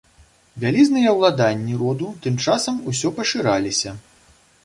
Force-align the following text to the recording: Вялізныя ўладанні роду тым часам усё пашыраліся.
Вялізныя 0.61 1.09
ўладанні 1.17 1.75
роду 1.83 2.07
тым 2.25 2.39
часам 2.47 2.81
усё 2.93 3.07
пашыраліся. 3.21 3.95